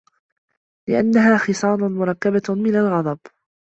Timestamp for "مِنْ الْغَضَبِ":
2.63-3.19